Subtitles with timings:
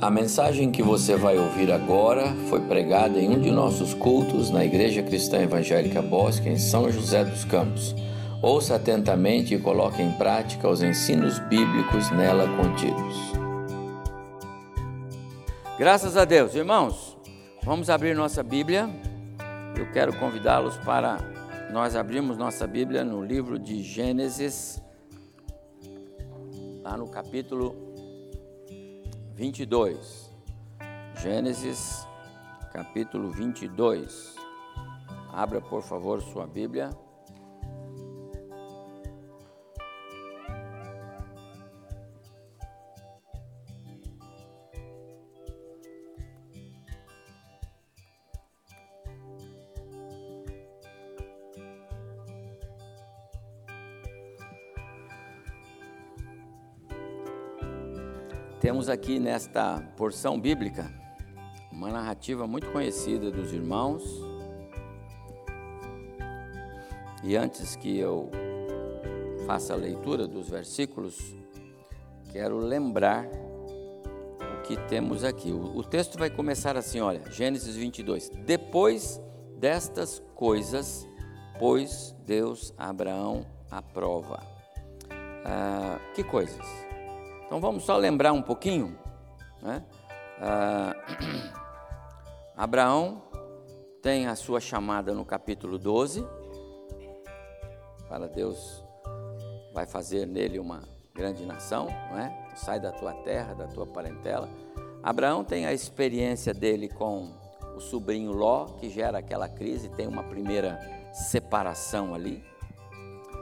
[0.00, 4.64] A mensagem que você vai ouvir agora foi pregada em um de nossos cultos na
[4.64, 7.94] Igreja Cristã Evangélica Bosque, em São José dos Campos.
[8.40, 13.14] Ouça atentamente e coloque em prática os ensinos bíblicos nela contidos.
[15.78, 17.18] Graças a Deus, irmãos,
[17.62, 18.88] vamos abrir nossa Bíblia.
[19.76, 21.18] Eu quero convidá-los para
[21.74, 24.80] nós abrirmos nossa Bíblia no livro de Gênesis,
[26.82, 27.89] lá no capítulo
[29.40, 30.30] 22.
[31.16, 32.06] Gênesis,
[32.74, 34.36] capítulo 22.
[35.32, 36.90] Abra, por favor, sua Bíblia.
[58.60, 60.92] Temos aqui nesta porção bíblica
[61.72, 64.04] uma narrativa muito conhecida dos irmãos.
[67.24, 68.30] E antes que eu
[69.46, 71.34] faça a leitura dos versículos,
[72.32, 75.50] quero lembrar o que temos aqui.
[75.50, 78.30] O, texto vai começar assim: olha, Gênesis 22.
[78.44, 79.18] Depois
[79.58, 81.08] destas coisas,
[81.58, 84.42] pôs Deus Abraão à prova.
[85.46, 86.89] Ah, que coisas?
[87.50, 88.96] Então vamos só lembrar um pouquinho.
[89.60, 89.84] Né?
[90.40, 90.94] Ah,
[92.56, 93.20] Abraão
[94.00, 96.24] tem a sua chamada no capítulo 12.
[98.08, 98.84] Para Deus
[99.74, 102.50] vai fazer nele uma grande nação, não é?
[102.54, 104.48] Sai da tua terra, da tua parentela.
[105.02, 107.32] Abraão tem a experiência dele com
[107.74, 110.78] o sobrinho Ló, que gera aquela crise, tem uma primeira
[111.12, 112.44] separação ali.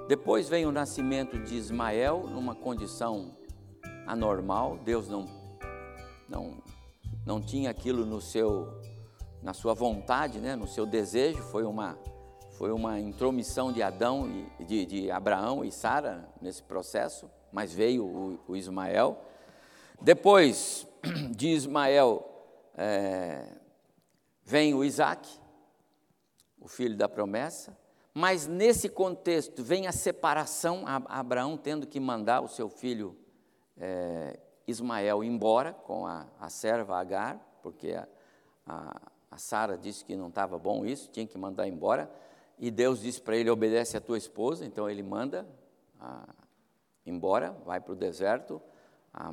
[0.09, 3.36] Depois vem o nascimento de Ismael numa condição
[4.08, 5.27] anormal, Deus não,
[6.27, 6.57] não,
[7.27, 8.80] não tinha aquilo no seu,
[9.42, 11.98] na sua vontade, né, no seu desejo, foi uma,
[12.57, 14.27] foi uma intromissão de Adão
[14.58, 19.23] e de, de Abraão e Sara nesse processo, mas veio o, o Ismael.
[20.01, 20.86] Depois
[21.36, 22.27] de Ismael
[22.75, 23.45] é,
[24.42, 25.29] vem o Isaac,
[26.58, 27.77] o filho da promessa,
[28.14, 33.14] mas nesse contexto vem a separação, Abraão tendo que mandar o seu filho
[33.80, 38.06] é, Ismael embora com a, a serva Agar, porque a,
[38.66, 39.00] a,
[39.30, 42.11] a Sara disse que não estava bom isso, tinha que mandar embora.
[42.58, 44.64] E Deus disse para ele: obedece a tua esposa.
[44.64, 45.46] Então ele manda
[46.00, 46.28] a,
[47.06, 48.61] embora, vai para o deserto,
[49.12, 49.33] a,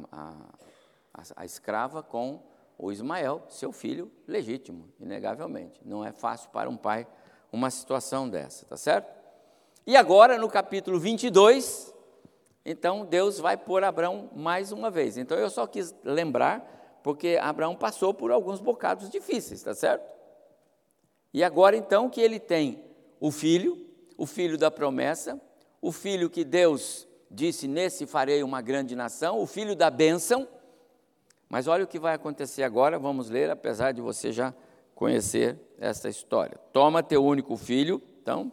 [1.35, 2.41] a, escrava com
[2.77, 5.81] o Ismael, seu filho legítimo, inegavelmente.
[5.85, 7.07] Não é fácil para um pai
[7.51, 9.13] uma situação dessa, tá certo?
[9.87, 11.94] E agora, no capítulo 22,
[12.65, 15.17] então Deus vai por Abraão mais uma vez.
[15.17, 20.11] Então eu só quis lembrar, porque Abraão passou por alguns bocados difíceis, está certo?
[21.31, 22.83] E agora então que ele tem
[23.19, 23.85] o filho,
[24.17, 25.39] o filho da promessa,
[25.81, 30.47] o filho que Deus disse: Nesse farei uma grande nação, o filho da bênção.
[31.47, 34.53] Mas olha o que vai acontecer agora, vamos ler, apesar de você já
[34.95, 36.57] conhecer essa história.
[36.73, 38.51] Toma teu único filho, então,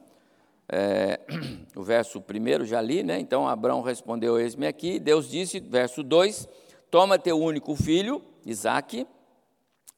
[0.74, 1.20] é,
[1.76, 3.20] o verso primeiro já li, né?
[3.20, 4.98] Então Abraão respondeu: Eis-me aqui.
[4.98, 6.48] Deus disse, verso 2:
[6.90, 9.06] Toma teu único filho, Isaque,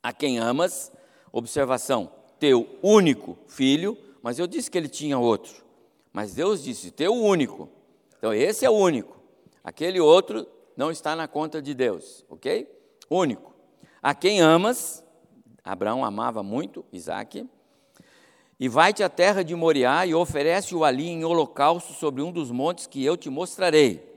[0.03, 0.93] a quem amas.
[1.31, 5.65] Observação: teu único filho, mas eu disse que ele tinha outro.
[6.13, 7.69] Mas Deus disse: teu único.
[8.19, 9.17] Então esse é o único.
[9.63, 10.45] Aquele outro
[10.77, 12.69] não está na conta de Deus, ok?
[13.09, 13.55] Único.
[14.03, 15.05] A quem amas,
[15.63, 17.49] Abraão amava muito Isaque
[18.59, 22.87] e vai-te à terra de Moriá e oferece-o ali em holocausto sobre um dos montes
[22.87, 24.15] que eu te mostrarei.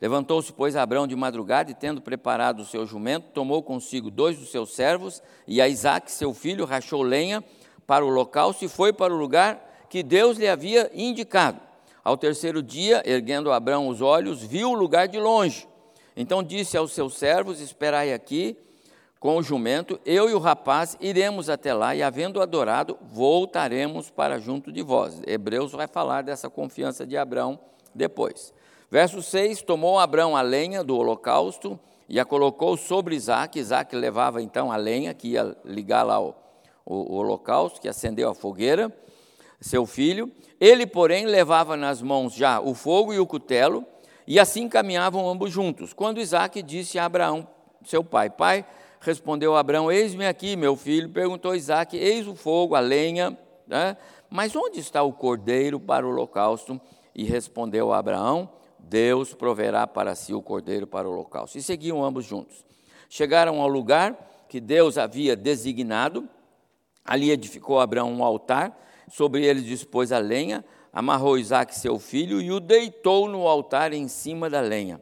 [0.00, 4.50] Levantou-se, pois, Abraão de madrugada e, tendo preparado o seu jumento, tomou consigo dois dos
[4.50, 7.42] seus servos e a Isaac, seu filho, rachou lenha
[7.86, 11.60] para o holocausto e foi para o lugar que Deus lhe havia indicado.
[12.02, 15.66] Ao terceiro dia, erguendo Abraão os olhos, viu o lugar de longe.
[16.16, 18.56] Então disse aos seus servos: Esperai aqui
[19.24, 24.38] com o jumento, eu e o rapaz iremos até lá e, havendo adorado, voltaremos para
[24.38, 25.22] junto de vós.
[25.26, 27.58] Hebreus vai falar dessa confiança de Abraão
[27.94, 28.52] depois.
[28.90, 33.58] Verso 6: Tomou Abraão a lenha do holocausto e a colocou sobre Isaac.
[33.58, 36.34] Isaac levava então a lenha que ia ligar lá o,
[36.84, 38.94] o, o holocausto, que acendeu a fogueira,
[39.58, 40.30] seu filho.
[40.60, 43.86] Ele, porém, levava nas mãos já o fogo e o cutelo,
[44.26, 45.94] e assim caminhavam ambos juntos.
[45.94, 47.48] Quando Isaac disse a Abraão,
[47.86, 48.66] seu pai: Pai,
[49.04, 51.10] Respondeu Abraão: Eis-me aqui, meu filho.
[51.10, 53.98] Perguntou Isaac: Eis o fogo, a lenha, né?
[54.30, 56.80] mas onde está o cordeiro para o holocausto?
[57.14, 58.48] E respondeu Abraão:
[58.78, 61.58] Deus proverá para si o cordeiro para o holocausto.
[61.58, 62.64] E seguiam ambos juntos.
[63.10, 66.26] Chegaram ao lugar que Deus havia designado.
[67.04, 68.74] Ali edificou Abraão um altar,
[69.10, 74.08] sobre ele dispôs a lenha, amarrou Isaac, seu filho, e o deitou no altar em
[74.08, 74.98] cima da lenha.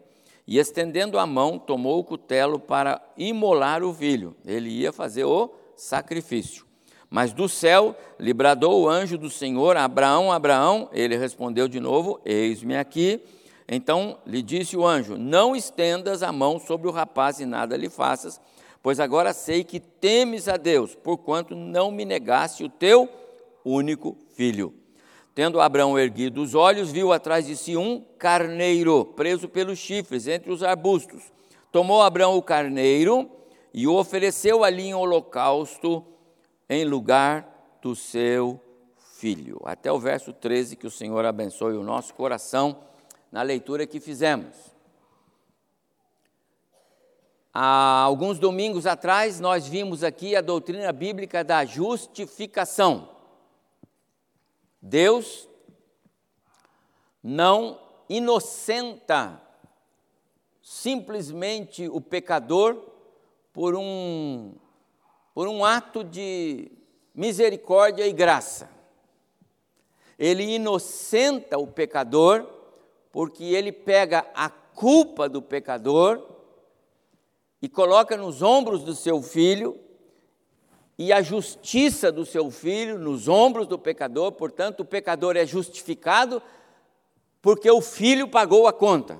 [0.46, 4.36] E estendendo a mão, tomou o cutelo para imolar o filho.
[4.44, 6.66] Ele ia fazer o sacrifício.
[7.08, 10.88] Mas do céu lhe bradou o anjo do Senhor, Abraão, Abraão.
[10.92, 13.22] Ele respondeu de novo: Eis-me aqui.
[13.68, 17.88] Então lhe disse o anjo: Não estendas a mão sobre o rapaz e nada lhe
[17.88, 18.40] faças,
[18.82, 23.08] pois agora sei que temes a Deus, porquanto não me negaste o teu
[23.64, 24.81] único filho.
[25.34, 30.52] Tendo Abraão erguido os olhos, viu atrás de si um carneiro, preso pelos chifres, entre
[30.52, 31.23] os arbustos.
[31.70, 33.31] Tomou Abraão o carneiro
[33.73, 36.05] e o ofereceu ali em holocausto,
[36.69, 38.61] em lugar do seu
[39.17, 39.58] filho.
[39.64, 42.78] Até o verso 13, que o Senhor abençoe o nosso coração
[43.31, 44.73] na leitura que fizemos.
[47.55, 53.12] Há alguns domingos atrás, nós vimos aqui a doutrina bíblica da justificação.
[54.82, 55.49] Deus
[57.23, 59.40] não inocenta
[60.61, 62.76] simplesmente o pecador
[63.52, 64.55] por um,
[65.32, 66.73] por um ato de
[67.14, 68.69] misericórdia e graça.
[70.19, 72.44] Ele inocenta o pecador
[73.12, 76.26] porque ele pega a culpa do pecador
[77.61, 79.78] e coloca nos ombros do seu filho
[80.98, 86.42] e a justiça do seu filho nos ombros do pecador, portanto, o pecador é justificado
[87.40, 89.18] porque o filho pagou a conta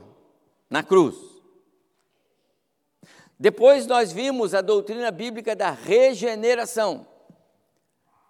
[0.71, 1.17] na cruz.
[3.39, 7.05] Depois nós vimos a doutrina bíblica da regeneração,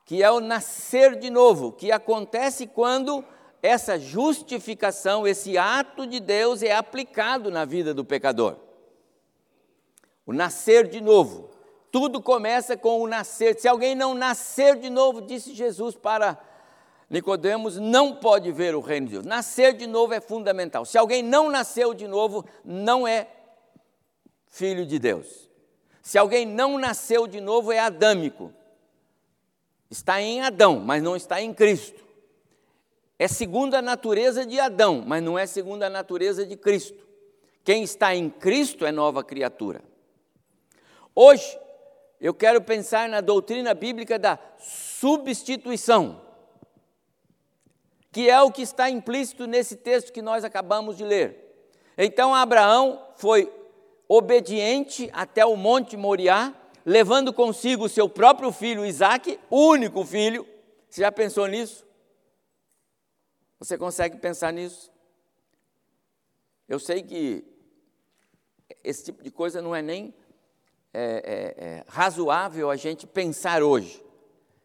[0.06, 3.22] que é o nascer de novo, que acontece quando
[3.62, 8.56] essa justificação, esse ato de Deus é aplicado na vida do pecador.
[10.24, 11.51] O nascer de novo.
[11.92, 13.60] Tudo começa com o nascer.
[13.60, 16.38] Se alguém não nascer de novo, disse Jesus para
[17.10, 19.26] Nicodemos, não pode ver o reino de Deus.
[19.26, 20.86] Nascer de novo é fundamental.
[20.86, 23.28] Se alguém não nasceu de novo, não é
[24.46, 25.50] filho de Deus.
[26.00, 28.50] Se alguém não nasceu de novo, é adâmico.
[29.90, 32.02] Está em Adão, mas não está em Cristo.
[33.18, 37.06] É segundo a natureza de Adão, mas não é segundo a natureza de Cristo.
[37.62, 39.84] Quem está em Cristo é nova criatura.
[41.14, 41.60] Hoje,
[42.22, 46.22] eu quero pensar na doutrina bíblica da substituição,
[48.12, 51.36] que é o que está implícito nesse texto que nós acabamos de ler.
[51.98, 53.52] Então Abraão foi
[54.06, 56.54] obediente até o Monte Moriá,
[56.86, 60.46] levando consigo o seu próprio filho Isaque, único filho.
[60.88, 61.84] Você já pensou nisso?
[63.58, 64.92] Você consegue pensar nisso?
[66.68, 67.44] Eu sei que
[68.84, 70.14] esse tipo de coisa não é nem
[70.94, 74.04] é, é, é, razoável a gente pensar hoje,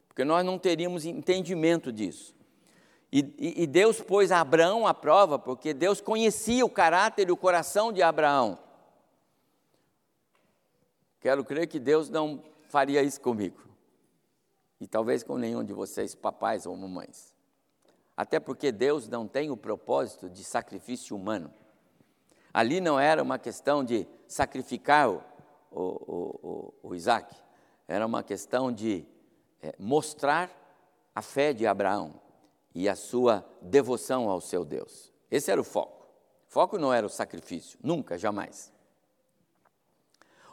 [0.07, 2.35] porque nós não teríamos entendimento disso.
[3.12, 7.94] E, e, Deus pôs Abraão à prova, porque Deus conhecia o caráter e o coração
[7.94, 8.59] de Abraão.
[11.21, 13.62] Quero crer que Deus não faria isso comigo.
[14.79, 17.34] E talvez com nenhum de vocês, papais ou mamães.
[18.15, 21.53] Até porque Deus não tem o propósito de sacrifício humano.
[22.53, 25.10] Ali não era uma questão de sacrificar
[25.71, 27.36] o, o, o, o Isaac,
[27.88, 29.05] era uma questão de
[29.62, 30.51] é, mostrar
[31.15, 32.19] a fé de Abraão
[32.75, 35.12] e a sua devoção ao seu Deus.
[35.31, 36.07] Esse era o foco.
[36.47, 38.71] O foco não era o sacrifício, nunca, jamais.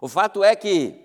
[0.00, 1.00] O fato é que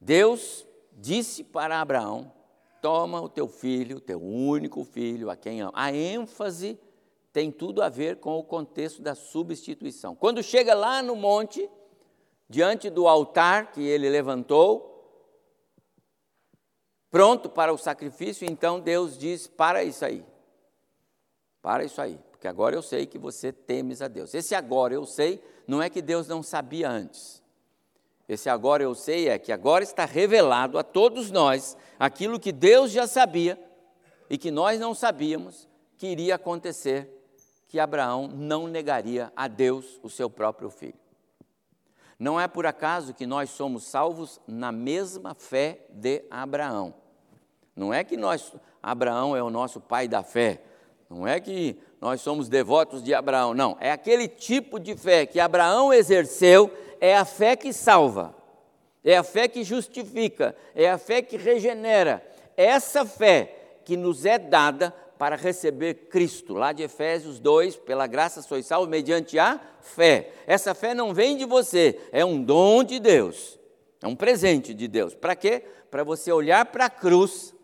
[0.00, 2.32] Deus disse para Abraão:
[2.80, 5.72] Toma o teu filho, teu único filho, a quem ama.
[5.74, 6.78] A ênfase
[7.32, 10.14] tem tudo a ver com o contexto da substituição.
[10.14, 11.68] Quando chega lá no monte,
[12.50, 14.88] diante do altar que ele levantou,
[17.08, 20.24] pronto para o sacrifício, então Deus diz: para isso aí,
[21.62, 24.34] para isso aí, porque agora eu sei que você temes a Deus.
[24.34, 27.40] Esse agora eu sei não é que Deus não sabia antes.
[28.28, 32.90] Esse agora eu sei é que agora está revelado a todos nós aquilo que Deus
[32.90, 33.58] já sabia
[34.28, 37.08] e que nós não sabíamos que iria acontecer,
[37.68, 41.09] que Abraão não negaria a Deus o seu próprio filho.
[42.20, 46.92] Não é por acaso que nós somos salvos na mesma fé de Abraão.
[47.74, 50.60] Não é que nós, Abraão é o nosso pai da fé.
[51.08, 53.54] Não é que nós somos devotos de Abraão.
[53.54, 58.34] Não, é aquele tipo de fé que Abraão exerceu, é a fé que salva,
[59.02, 62.22] é a fé que justifica, é a fé que regenera.
[62.54, 68.40] Essa fé que nos é dada para receber Cristo, lá de Efésios 2, pela graça
[68.40, 70.32] sois salvos mediante a fé.
[70.46, 73.60] Essa fé não vem de você, é um dom de Deus,
[74.02, 75.14] é um presente de Deus.
[75.14, 75.62] Para quê?
[75.90, 77.54] Para você olhar para a cruz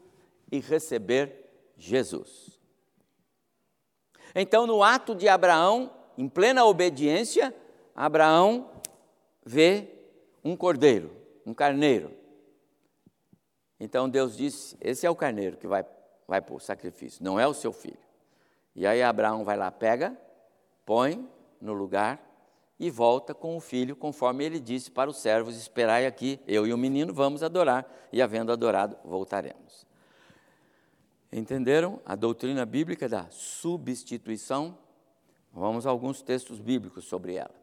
[0.52, 1.48] e receber
[1.78, 2.60] Jesus.
[4.34, 7.54] Então, no ato de Abraão, em plena obediência,
[7.94, 8.70] Abraão
[9.42, 9.88] vê
[10.44, 11.10] um cordeiro,
[11.46, 12.10] um carneiro.
[13.80, 15.86] Então Deus disse: Esse é o carneiro que vai,
[16.26, 17.98] vai para o sacrifício, não é o seu filho.
[18.74, 20.16] E aí Abraão vai lá, pega,
[20.84, 21.28] põe
[21.60, 22.20] no lugar
[22.78, 26.72] e volta com o filho, conforme ele disse para os servos: Esperai aqui, eu e
[26.72, 29.86] o menino vamos adorar, e havendo adorado, voltaremos.
[31.32, 34.76] Entenderam a doutrina bíblica da substituição?
[35.52, 37.54] Vamos a alguns textos bíblicos sobre ela.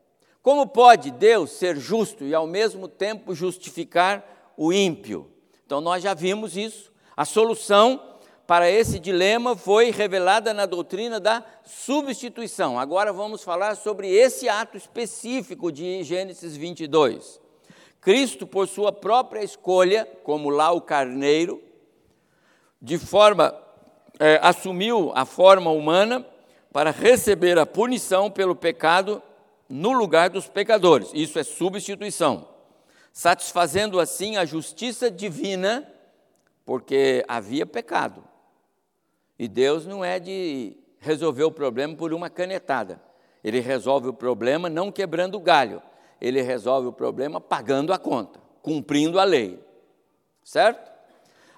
[0.42, 5.32] Como pode Deus ser justo e ao mesmo tempo justificar o ímpio?
[5.66, 6.92] Então nós já vimos isso.
[7.16, 8.13] A solução
[8.46, 12.78] para esse dilema foi revelada na doutrina da substituição.
[12.78, 17.40] Agora vamos falar sobre esse ato específico de Gênesis 22.
[18.02, 21.64] Cristo, por sua própria escolha, como lá o carneiro,
[22.82, 23.58] de forma
[24.20, 26.26] é, assumiu a forma humana
[26.72, 29.22] para receber a punição pelo pecado
[29.70, 31.12] no lugar dos pecadores.
[31.14, 32.50] Isso é substituição.
[33.14, 35.88] Satisfazendo assim a justiça divina,
[36.66, 38.33] porque havia pecado.
[39.44, 43.02] E Deus não é de resolver o problema por uma canetada.
[43.44, 45.84] Ele resolve o problema não quebrando o galho.
[46.22, 49.62] Ele resolve o problema pagando a conta, cumprindo a lei.
[50.46, 50.94] Certo?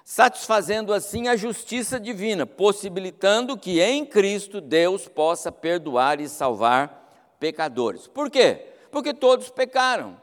[0.04, 8.08] satisfazendo assim a justiça divina, possibilitando que em Cristo Deus possa perdoar e salvar pecadores.
[8.08, 8.66] Por quê?
[8.90, 10.20] Porque todos pecaram.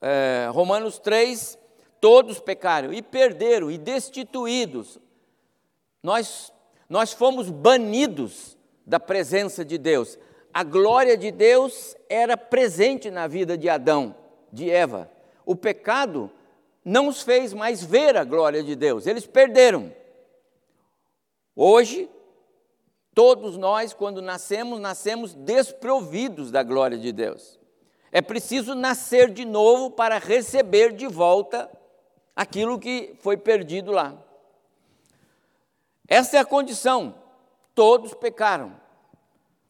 [0.00, 1.58] É, Romanos 3,
[2.00, 5.00] todos pecaram e perderam e destituídos.
[6.08, 6.50] Nós,
[6.88, 10.18] nós fomos banidos da presença de Deus.
[10.54, 14.16] A glória de Deus era presente na vida de Adão,
[14.50, 15.12] de Eva.
[15.44, 16.30] O pecado
[16.82, 19.94] não os fez mais ver a glória de Deus, eles perderam.
[21.54, 22.08] Hoje,
[23.14, 27.60] todos nós, quando nascemos, nascemos desprovidos da glória de Deus.
[28.10, 31.70] É preciso nascer de novo para receber de volta
[32.34, 34.24] aquilo que foi perdido lá.
[36.08, 37.14] Essa é a condição.
[37.74, 38.74] Todos pecaram,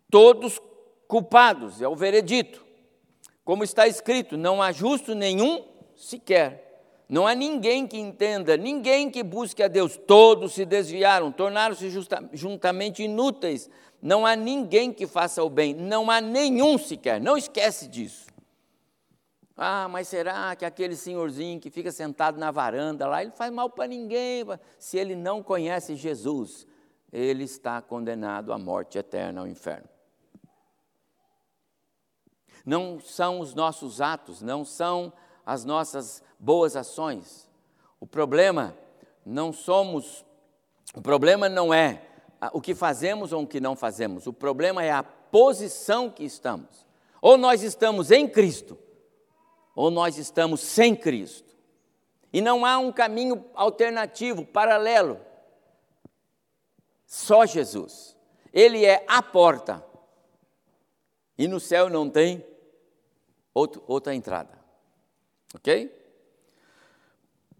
[0.08, 0.58] todos
[1.06, 2.64] culpados, é o veredito.
[3.44, 5.64] Como está escrito, não há justo nenhum
[5.96, 6.66] sequer.
[7.08, 9.98] Não há ninguém que entenda, ninguém que busque a Deus.
[10.06, 11.90] Todos se desviaram, tornaram-se
[12.34, 13.68] juntamente inúteis.
[14.00, 17.20] Não há ninguém que faça o bem, não há nenhum sequer.
[17.20, 18.27] Não esquece disso.
[19.60, 23.68] Ah, mas será que aquele senhorzinho que fica sentado na varanda lá, ele faz mal
[23.68, 24.44] para ninguém?
[24.78, 26.64] Se ele não conhece Jesus,
[27.12, 29.88] ele está condenado à morte eterna, ao inferno.
[32.64, 35.12] Não são os nossos atos, não são
[35.44, 37.50] as nossas boas ações.
[37.98, 38.78] O problema
[39.26, 40.24] não somos,
[40.94, 42.02] o problema não é
[42.52, 46.86] o que fazemos ou o que não fazemos, o problema é a posição que estamos.
[47.20, 48.78] Ou nós estamos em Cristo,
[49.78, 51.54] ou nós estamos sem Cristo.
[52.32, 55.20] E não há um caminho alternativo, paralelo.
[57.06, 58.16] Só Jesus.
[58.52, 59.86] Ele é a porta.
[61.38, 62.44] E no céu não tem
[63.54, 64.58] outro, outra entrada.
[65.54, 65.96] Ok?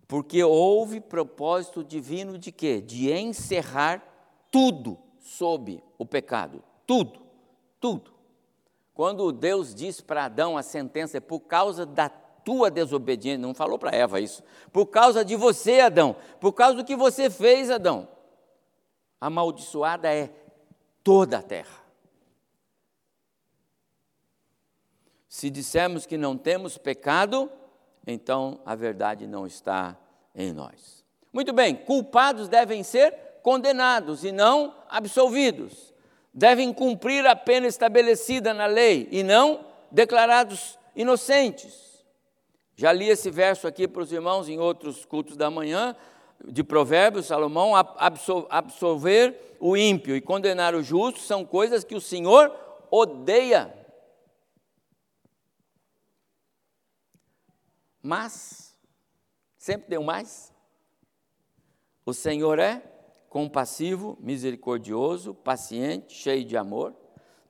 [0.09, 2.81] Porque houve propósito divino de quê?
[2.81, 4.03] De encerrar
[4.51, 6.65] tudo sob o pecado.
[6.85, 7.23] Tudo,
[7.79, 8.18] tudo.
[8.99, 13.79] Quando Deus disse para Adão a sentença é por causa da tua desobediência, não falou
[13.79, 18.09] para Eva isso, por causa de você, Adão, por causa do que você fez, Adão.
[19.21, 20.33] Amaldiçoada é
[21.05, 21.81] toda a terra.
[25.29, 27.49] Se dissermos que não temos pecado,
[28.05, 29.97] então a verdade não está
[30.35, 31.05] em nós.
[31.33, 33.15] Muito bem, culpados devem ser
[33.45, 35.95] condenados e não absolvidos.
[36.39, 42.05] Devem cumprir a pena estabelecida na lei e não declarados inocentes.
[42.77, 45.97] Já li esse verso aqui para os irmãos em outros cultos da manhã,
[46.45, 52.55] de Provérbios, Salomão, absolver o ímpio e condenar o justo são coisas que o Senhor
[52.89, 53.75] odeia.
[58.01, 58.77] Mas,
[59.57, 60.55] sempre deu mais.
[62.07, 62.81] O Senhor é
[63.29, 66.95] compassivo, misericordioso, paciente, cheio de amor,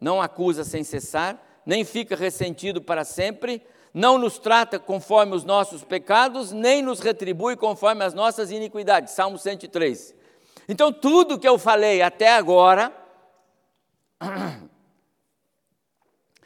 [0.01, 5.83] não acusa sem cessar, nem fica ressentido para sempre, não nos trata conforme os nossos
[5.85, 9.15] pecados, nem nos retribui conforme as nossas iniquidades.
[9.15, 10.15] Salmo 103.
[10.69, 12.93] Então, tudo que eu falei até agora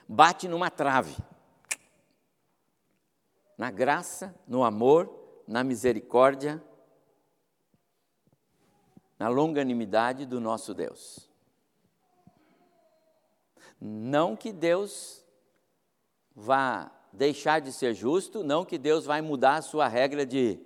[0.09, 1.17] bate numa trave.
[3.59, 5.13] Na graça, no amor,
[5.47, 6.63] na misericórdia,
[9.23, 11.31] na longanimidade do nosso Deus.
[13.81, 15.25] Não que Deus
[16.35, 20.59] vá deixar de ser justo, não que Deus vai mudar a sua regra de,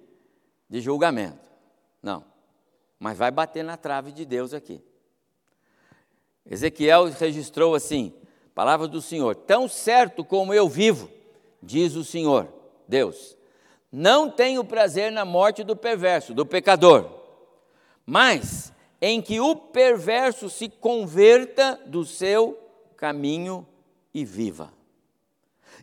[0.71, 1.51] de julgamento.
[2.03, 2.25] Não.
[2.99, 4.83] Mas vai bater na trave de Deus aqui.
[6.47, 8.11] Ezequiel registrou assim:
[8.55, 11.11] Palavra do Senhor: Tão certo como eu vivo,
[11.63, 12.49] diz o Senhor,
[12.89, 13.37] Deus,
[13.93, 17.16] não tenho prazer na morte do perverso, do pecador,
[18.07, 22.59] mas em que o perverso se converta do seu
[22.97, 23.67] caminho
[24.15, 24.73] e viva.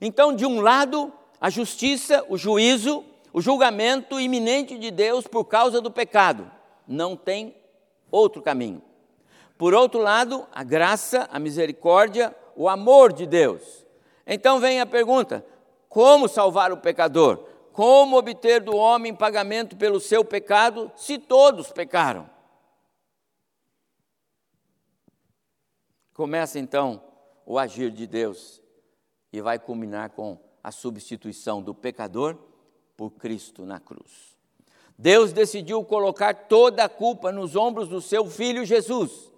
[0.01, 5.81] Então, de um lado, a justiça, o juízo, o julgamento iminente de Deus por causa
[5.81, 6.49] do pecado.
[6.87, 7.55] Não tem
[8.09, 8.81] outro caminho.
[9.57, 13.85] Por outro lado, a graça, a misericórdia, o amor de Deus.
[14.25, 15.45] Então vem a pergunta:
[15.87, 17.45] como salvar o pecador?
[17.73, 22.29] Como obter do homem pagamento pelo seu pecado, se todos pecaram?
[26.13, 27.03] Começa então
[27.43, 28.61] o agir de Deus
[29.31, 32.37] e vai culminar com a substituição do pecador
[32.95, 34.37] por Cristo na cruz.
[34.95, 39.31] Deus decidiu colocar toda a culpa nos ombros do seu filho Jesus,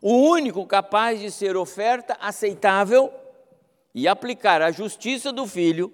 [0.00, 3.12] o único capaz de ser oferta aceitável
[3.92, 5.92] e aplicar a justiça do filho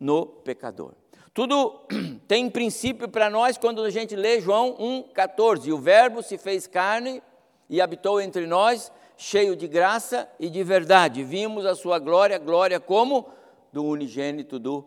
[0.00, 0.94] no pecador.
[1.34, 1.86] Tudo
[2.26, 4.76] tem princípio para nós quando a gente lê João
[5.14, 5.72] 1,14.
[5.72, 7.22] O Verbo se fez carne
[7.68, 11.22] e habitou entre nós, cheio de graça e de verdade.
[11.22, 13.28] Vimos a sua glória, glória como
[13.72, 14.84] do unigênito do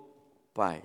[0.54, 0.84] Pai.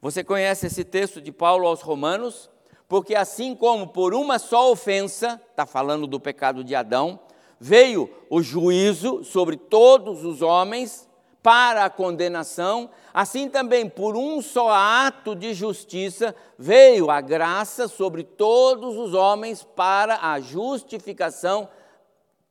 [0.00, 2.50] Você conhece esse texto de Paulo aos Romanos?
[2.88, 7.18] Porque assim como por uma só ofensa, está falando do pecado de Adão,
[7.58, 11.05] veio o juízo sobre todos os homens
[11.46, 18.24] para a condenação, assim também por um só ato de justiça veio a graça sobre
[18.24, 21.68] todos os homens para a justificação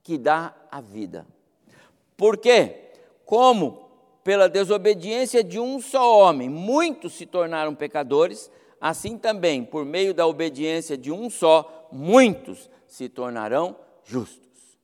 [0.01, 1.27] que dá a vida.
[2.15, 2.93] Porque,
[3.25, 3.89] como
[4.23, 10.25] pela desobediência de um só homem muitos se tornaram pecadores, assim também, por meio da
[10.25, 14.79] obediência de um só, muitos se tornarão justos.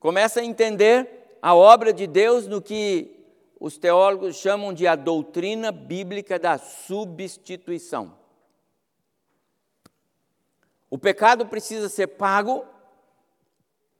[0.00, 3.14] Começa a entender a obra de Deus no que
[3.58, 8.16] os teólogos chamam de a doutrina bíblica da substituição.
[10.90, 12.64] O pecado precisa ser pago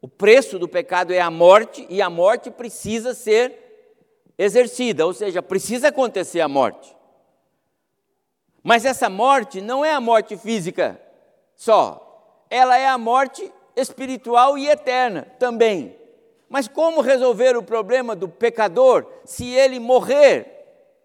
[0.07, 5.43] o preço do pecado é a morte e a morte precisa ser exercida, ou seja,
[5.43, 6.95] precisa acontecer a morte.
[8.63, 11.01] Mas essa morte não é a morte física
[11.57, 15.97] só, ela é a morte espiritual e eterna também.
[16.49, 20.53] Mas como resolver o problema do pecador se ele morrer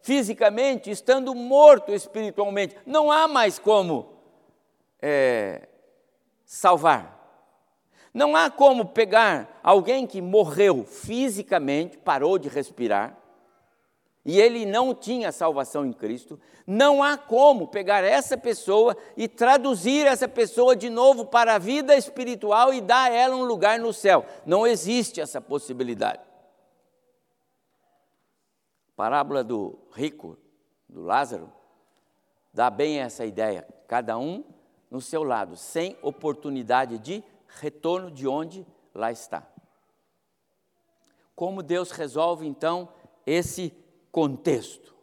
[0.02, 2.76] fisicamente, estando morto espiritualmente?
[2.86, 4.14] Não há mais como
[5.02, 5.68] é,
[6.46, 7.20] salvar.
[8.14, 13.18] Não há como pegar alguém que morreu fisicamente, parou de respirar,
[14.24, 20.06] e ele não tinha salvação em Cristo, não há como pegar essa pessoa e traduzir
[20.06, 23.92] essa pessoa de novo para a vida espiritual e dar a ela um lugar no
[23.92, 24.26] céu.
[24.46, 26.22] Não existe essa possibilidade.
[28.96, 30.38] Parábola do rico,
[30.88, 31.52] do Lázaro,
[32.54, 33.68] dá bem essa ideia.
[33.88, 34.44] Cada um
[34.92, 39.48] no seu lado, sem oportunidade de retorno de onde lá está.
[41.36, 42.90] Como Deus resolve então
[43.26, 43.74] esse
[44.12, 44.94] contexto?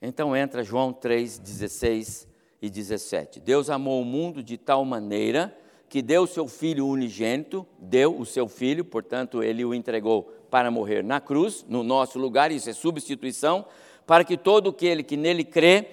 [0.00, 2.28] Então entra João 3, 16
[2.60, 3.40] e 17.
[3.40, 5.56] Deus amou o mundo de tal maneira
[5.88, 10.70] que deu o seu filho unigênito, deu o seu filho, portanto, ele o entregou para
[10.70, 13.66] morrer na cruz, no nosso lugar, isso é substituição,
[14.06, 15.86] para que todo aquele que nele crê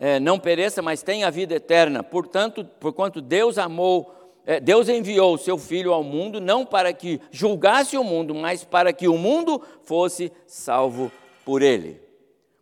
[0.00, 2.02] eh, não pereça, mas tenha a vida eterna.
[2.02, 4.12] Portanto, porquanto Deus amou
[4.46, 8.62] é, Deus enviou o seu Filho ao mundo não para que julgasse o mundo, mas
[8.62, 11.10] para que o mundo fosse salvo
[11.44, 12.00] por ele.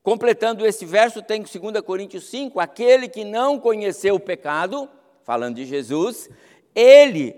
[0.03, 4.89] Completando esse verso, tem 2 Coríntios 5: aquele que não conheceu o pecado,
[5.23, 6.29] falando de Jesus,
[6.75, 7.37] ele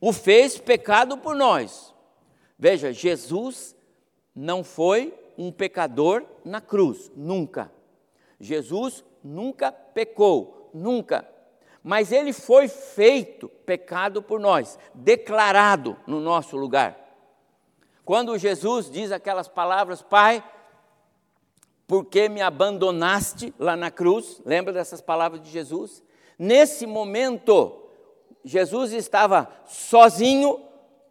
[0.00, 1.94] o fez pecado por nós.
[2.58, 3.74] Veja, Jesus
[4.34, 7.72] não foi um pecador na cruz, nunca.
[8.38, 11.26] Jesus nunca pecou, nunca
[11.82, 16.96] mas ele foi feito pecado por nós, declarado no nosso lugar.
[18.12, 20.44] Quando Jesus diz aquelas palavras, Pai,
[21.86, 24.38] por que me abandonaste lá na cruz?
[24.44, 26.02] Lembra dessas palavras de Jesus?
[26.38, 27.88] Nesse momento,
[28.44, 30.62] Jesus estava sozinho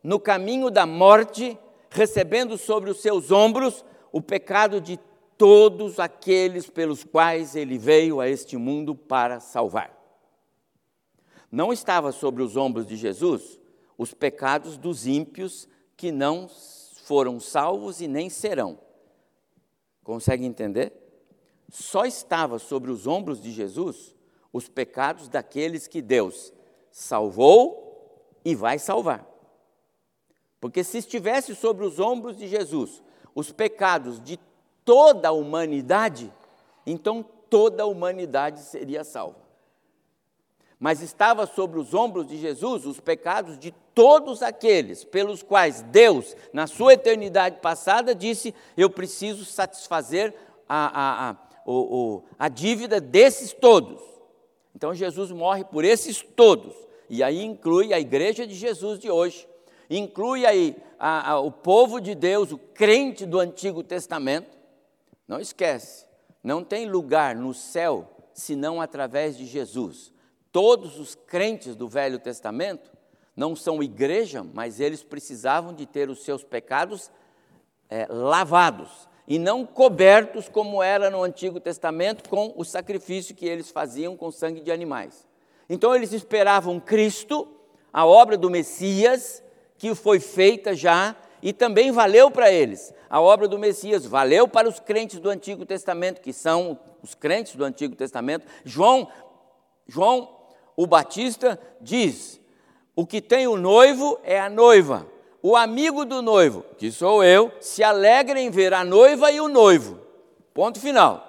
[0.03, 1.57] no caminho da morte,
[1.89, 4.99] recebendo sobre os seus ombros o pecado de
[5.39, 9.91] todos aqueles pelos quais ele veio a este mundo para salvar.
[11.51, 13.59] Não estava sobre os ombros de Jesus
[13.97, 16.47] os pecados dos ímpios que não
[17.11, 18.79] foram salvos e nem serão.
[20.01, 20.93] Consegue entender?
[21.69, 24.15] Só estava sobre os ombros de Jesus
[24.53, 26.53] os pecados daqueles que Deus
[26.89, 29.27] salvou e vai salvar.
[30.61, 33.03] Porque se estivesse sobre os ombros de Jesus
[33.35, 34.39] os pecados de
[34.85, 36.31] toda a humanidade,
[36.85, 39.50] então toda a humanidade seria salva.
[40.81, 46.35] Mas estava sobre os ombros de Jesus os pecados de todos aqueles pelos quais Deus,
[46.51, 50.33] na sua eternidade passada, disse: Eu preciso satisfazer
[50.67, 51.35] a, a, a, a,
[52.39, 54.01] a dívida desses todos.
[54.75, 56.73] Então Jesus morre por esses todos,
[57.07, 59.47] e aí inclui a igreja de Jesus de hoje,
[59.87, 64.57] inclui aí a, a, o povo de Deus, o crente do Antigo Testamento.
[65.27, 66.07] Não esquece,
[66.43, 70.10] não tem lugar no céu senão através de Jesus.
[70.51, 72.91] Todos os crentes do Velho Testamento
[73.35, 77.09] não são igreja, mas eles precisavam de ter os seus pecados
[77.89, 83.69] é, lavados e não cobertos como era no Antigo Testamento com o sacrifício que eles
[83.69, 85.25] faziam com sangue de animais.
[85.69, 87.47] Então eles esperavam Cristo,
[87.93, 89.41] a obra do Messias,
[89.77, 92.93] que foi feita já e também valeu para eles.
[93.09, 97.55] A obra do Messias valeu para os crentes do Antigo Testamento, que são os crentes
[97.55, 98.45] do Antigo Testamento.
[98.65, 99.07] João,
[99.87, 100.40] João
[100.75, 102.39] o Batista diz:
[102.95, 105.07] o que tem o noivo é a noiva.
[105.41, 109.47] O amigo do noivo, que sou eu, se alegra em ver a noiva e o
[109.47, 109.99] noivo.
[110.53, 111.27] Ponto final.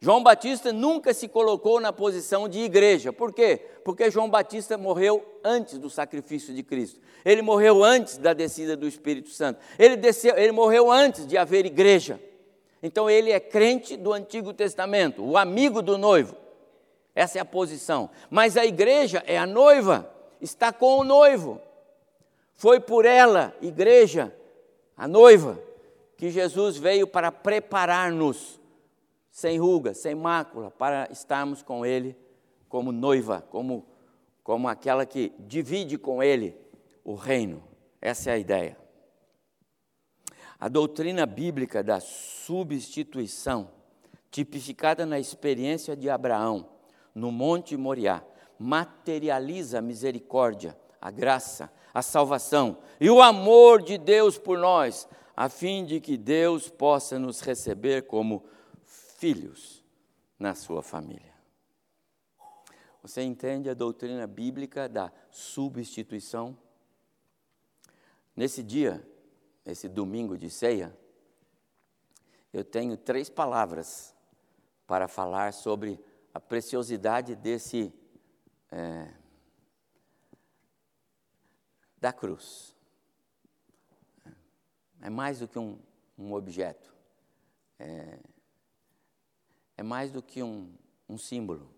[0.00, 3.12] João Batista nunca se colocou na posição de igreja.
[3.12, 3.60] Por quê?
[3.84, 7.00] Porque João Batista morreu antes do sacrifício de Cristo.
[7.24, 9.60] Ele morreu antes da descida do Espírito Santo.
[9.78, 12.20] Ele, desceu, ele morreu antes de haver igreja.
[12.82, 16.36] Então ele é crente do Antigo Testamento, o amigo do noivo.
[17.18, 18.10] Essa é a posição.
[18.30, 20.08] Mas a igreja é a noiva,
[20.40, 21.60] está com o noivo.
[22.54, 24.32] Foi por ela, igreja,
[24.96, 25.60] a noiva,
[26.16, 28.60] que Jesus veio para preparar-nos,
[29.32, 32.16] sem ruga, sem mácula, para estarmos com Ele
[32.68, 33.84] como noiva, como,
[34.44, 36.56] como aquela que divide com Ele
[37.02, 37.64] o reino.
[38.00, 38.78] Essa é a ideia.
[40.56, 43.72] A doutrina bíblica da substituição,
[44.30, 46.77] tipificada na experiência de Abraão,
[47.14, 48.22] no Monte Moriá,
[48.58, 55.48] materializa a misericórdia, a graça, a salvação e o amor de Deus por nós, a
[55.48, 58.44] fim de que Deus possa nos receber como
[58.84, 59.84] filhos
[60.38, 61.34] na sua família.
[63.02, 66.56] Você entende a doutrina bíblica da substituição?
[68.34, 69.02] Nesse dia,
[69.64, 70.96] esse domingo de ceia,
[72.52, 74.14] eu tenho três palavras
[74.86, 76.00] para falar sobre
[76.38, 77.92] a preciosidade desse
[78.70, 79.12] é,
[82.00, 82.76] da cruz.
[85.00, 85.76] É mais do que um,
[86.16, 86.94] um objeto,
[87.76, 88.20] é,
[89.76, 90.72] é, mais do que um,
[91.08, 91.74] um símbolo.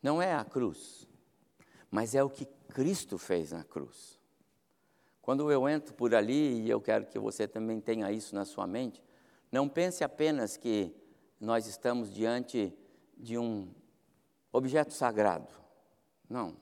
[0.00, 1.08] Não é a cruz,
[1.90, 4.20] mas é o que Cristo fez na cruz.
[5.20, 8.68] Quando eu entro por ali, e eu quero que você também tenha isso na sua
[8.68, 9.02] mente,
[9.50, 10.94] não pense apenas que
[11.40, 12.72] nós estamos diante
[13.22, 13.72] de um
[14.52, 15.48] objeto sagrado.
[16.28, 16.56] Não,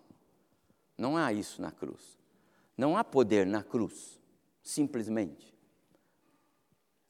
[0.97, 2.19] não há isso na cruz.
[2.77, 4.21] Não há poder na cruz,
[4.63, 5.57] simplesmente.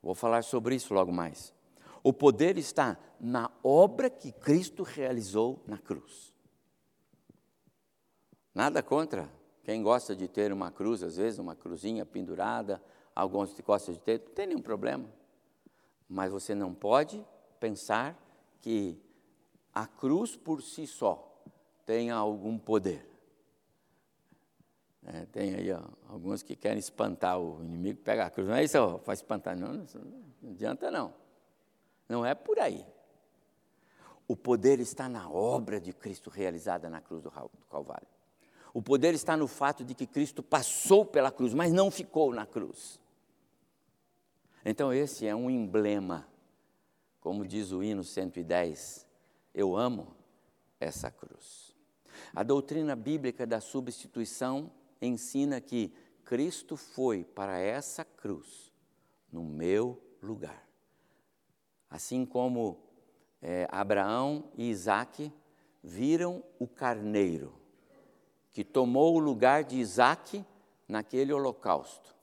[0.00, 1.52] Vou falar sobre isso logo mais.
[2.02, 6.32] O poder está na obra que Cristo realizou na cruz.
[8.54, 9.28] Nada contra
[9.64, 12.82] quem gosta de ter uma cruz, às vezes uma cruzinha pendurada,
[13.14, 15.12] alguns gostam de ter, não tem nenhum problema.
[16.08, 17.24] Mas você não pode
[17.58, 18.16] pensar
[18.60, 18.98] que
[19.74, 21.42] a cruz por si só
[21.84, 23.08] tenha algum poder.
[25.06, 28.48] É, tem aí ó, alguns que querem espantar o inimigo, pega a cruz.
[28.48, 29.84] Não é isso para espantar, não, não,
[30.42, 31.14] não adianta não.
[32.08, 32.86] Não é por aí.
[34.28, 37.32] O poder está na obra de Cristo realizada na cruz do
[37.68, 38.06] Calvário.
[38.72, 42.46] O poder está no fato de que Cristo passou pela cruz, mas não ficou na
[42.46, 43.00] cruz.
[44.64, 46.28] Então, esse é um emblema,
[47.20, 49.06] como diz o hino 110,
[49.60, 50.16] eu amo
[50.78, 51.74] essa cruz.
[52.34, 54.70] A doutrina bíblica da substituição
[55.00, 55.92] ensina que
[56.24, 58.72] Cristo foi para essa cruz
[59.32, 60.68] no meu lugar.
[61.88, 62.78] Assim como
[63.42, 65.32] é, Abraão e Isaac
[65.82, 67.60] viram o carneiro
[68.52, 70.44] que tomou o lugar de Isaac
[70.88, 72.14] naquele holocausto,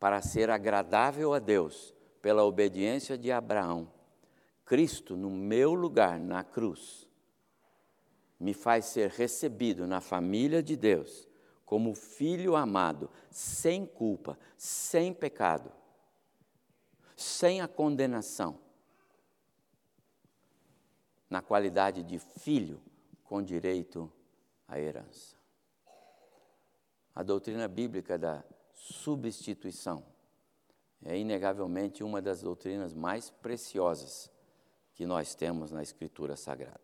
[0.00, 3.90] para ser agradável a Deus pela obediência de Abraão.
[4.66, 7.08] Cristo, no meu lugar na cruz,
[8.38, 11.28] me faz ser recebido na família de Deus
[11.64, 15.72] como filho amado, sem culpa, sem pecado,
[17.16, 18.58] sem a condenação,
[21.30, 22.82] na qualidade de filho
[23.22, 24.12] com direito
[24.66, 25.36] à herança.
[27.14, 30.04] A doutrina bíblica da substituição
[31.04, 34.34] é inegavelmente uma das doutrinas mais preciosas
[34.96, 36.80] que nós temos na Escritura Sagrada.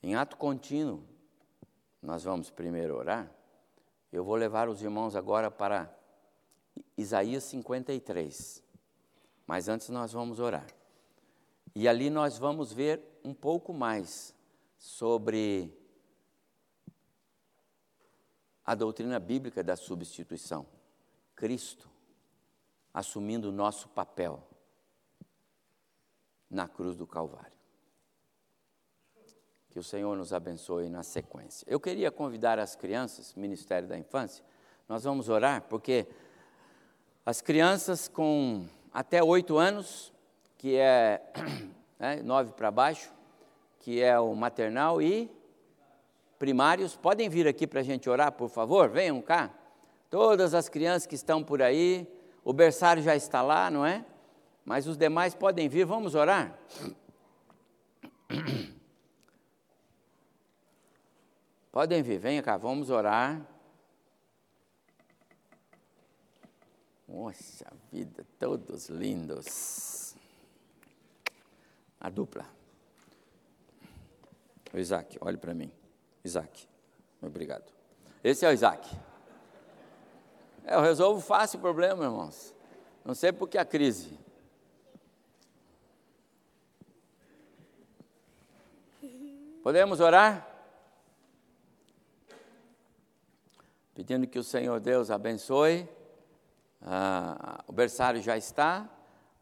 [0.00, 1.02] Em ato contínuo,
[2.00, 3.28] nós vamos primeiro orar.
[4.12, 5.92] Eu vou levar os irmãos agora para
[6.96, 8.62] Isaías 53.
[9.44, 10.66] Mas antes nós vamos orar.
[11.74, 14.32] E ali nós vamos ver um pouco mais
[14.78, 15.76] sobre
[18.64, 20.64] a doutrina bíblica da substituição.
[21.34, 21.90] Cristo
[22.94, 24.47] assumindo o nosso papel
[26.50, 27.52] na cruz do Calvário.
[29.70, 31.64] Que o Senhor nos abençoe na sequência.
[31.68, 34.44] Eu queria convidar as crianças, Ministério da Infância,
[34.88, 36.06] nós vamos orar, porque
[37.24, 40.12] as crianças com até oito anos,
[40.56, 41.22] que é
[41.98, 43.12] né, nove para baixo,
[43.80, 45.30] que é o maternal, e
[46.38, 48.88] primários, podem vir aqui para a gente orar, por favor?
[48.88, 49.50] Venham cá.
[50.08, 52.08] Todas as crianças que estão por aí,
[52.42, 54.04] o berçário já está lá, não é?
[54.68, 56.58] Mas os demais podem vir, vamos orar?
[61.72, 63.40] Podem vir, venha cá, vamos orar.
[67.06, 70.14] Poxa vida, todos lindos.
[71.98, 72.44] A dupla.
[74.74, 75.72] O Isaac, olhe para mim.
[76.22, 76.68] Isaac.
[77.22, 77.72] Obrigado.
[78.22, 78.86] Esse é o Isaac.
[80.66, 82.54] Eu resolvo fácil o problema, irmãos.
[83.02, 84.27] Não sei por que a crise.
[89.68, 90.48] Podemos orar?
[93.92, 95.86] Pedindo que o Senhor Deus abençoe.
[96.80, 98.88] Ah, o berçário já está.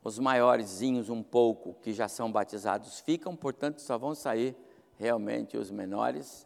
[0.02, 4.56] Os maiorzinhos, um pouco, que já são batizados, ficam, portanto, só vão sair
[4.98, 6.44] realmente os menores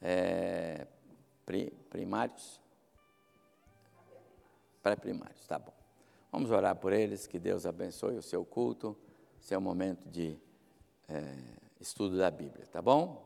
[0.00, 0.86] é,
[1.90, 2.62] primários?
[4.82, 5.74] Pré-primários, tá bom.
[6.32, 8.96] Vamos orar por eles, que Deus abençoe o seu culto,
[9.38, 10.34] seu momento de
[11.10, 13.24] é, estudo da Bíblia, tá bom?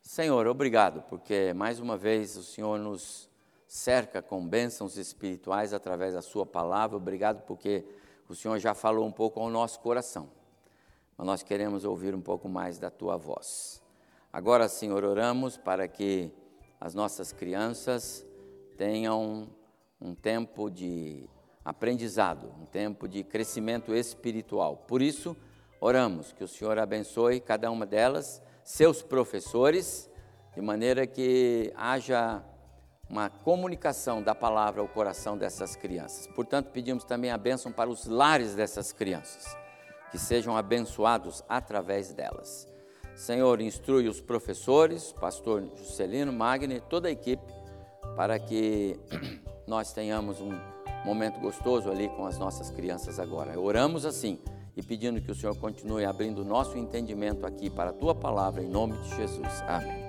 [0.00, 3.28] Senhor, obrigado, porque mais uma vez o Senhor nos
[3.66, 6.96] cerca com bênçãos espirituais através da Sua palavra.
[6.96, 7.84] Obrigado, porque
[8.28, 10.30] o Senhor já falou um pouco ao nosso coração,
[11.16, 13.82] mas nós queremos ouvir um pouco mais da Tua voz.
[14.32, 16.30] Agora, Senhor, oramos para que
[16.80, 18.24] as nossas crianças
[18.76, 19.48] tenham
[20.00, 21.28] um tempo de
[21.64, 24.84] aprendizado, um tempo de crescimento espiritual.
[24.86, 25.36] Por isso,
[25.80, 30.10] oramos que o Senhor abençoe cada uma delas, seus professores,
[30.54, 32.42] de maneira que haja
[33.08, 36.26] uma comunicação da palavra ao coração dessas crianças.
[36.28, 39.56] Portanto, pedimos também a bênção para os lares dessas crianças,
[40.10, 42.68] que sejam abençoados através delas.
[43.14, 47.42] Senhor, instrui os professores, pastor Juscelino, Magni, toda a equipe,
[48.14, 48.98] para que
[49.66, 50.52] nós tenhamos um
[51.04, 53.58] momento gostoso ali com as nossas crianças agora.
[53.58, 54.38] Oramos assim
[54.78, 58.68] e pedindo que o Senhor continue abrindo nosso entendimento aqui para a tua palavra, em
[58.68, 59.60] nome de Jesus.
[59.66, 60.07] Amém.